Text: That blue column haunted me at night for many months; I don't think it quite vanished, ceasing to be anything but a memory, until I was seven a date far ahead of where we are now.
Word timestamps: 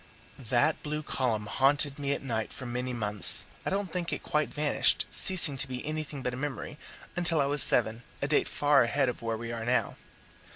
That 0.49 0.81
blue 0.81 1.03
column 1.03 1.45
haunted 1.45 1.99
me 1.99 2.11
at 2.13 2.23
night 2.23 2.51
for 2.51 2.65
many 2.65 2.91
months; 2.91 3.45
I 3.63 3.69
don't 3.69 3.93
think 3.93 4.11
it 4.11 4.23
quite 4.23 4.51
vanished, 4.51 5.05
ceasing 5.11 5.57
to 5.59 5.67
be 5.67 5.85
anything 5.85 6.23
but 6.23 6.33
a 6.33 6.37
memory, 6.37 6.79
until 7.15 7.39
I 7.39 7.45
was 7.45 7.61
seven 7.61 8.01
a 8.19 8.27
date 8.27 8.47
far 8.47 8.81
ahead 8.81 9.09
of 9.09 9.21
where 9.21 9.37
we 9.37 9.51
are 9.51 9.63
now. 9.63 9.97